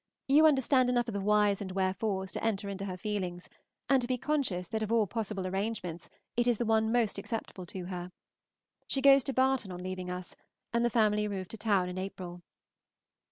[0.27, 3.47] You understand enough of the whys and wherefores to enter into her feelings,
[3.87, 7.67] and to be conscious that of all possible arrangements it is the one most acceptable
[7.67, 8.11] to her.
[8.87, 10.35] She goes to Barton on leaving us,
[10.73, 12.41] and the family remove to town in April.